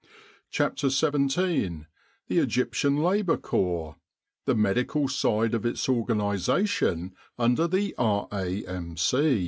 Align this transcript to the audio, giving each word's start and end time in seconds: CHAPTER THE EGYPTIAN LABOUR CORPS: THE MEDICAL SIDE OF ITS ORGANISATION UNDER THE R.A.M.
CHAPTER 0.49 0.87
THE 0.89 1.85
EGYPTIAN 2.27 2.97
LABOUR 3.03 3.37
CORPS: 3.37 3.99
THE 4.47 4.55
MEDICAL 4.55 5.07
SIDE 5.09 5.53
OF 5.53 5.63
ITS 5.63 5.87
ORGANISATION 5.87 7.13
UNDER 7.37 7.67
THE 7.67 7.93
R.A.M. 7.99 8.95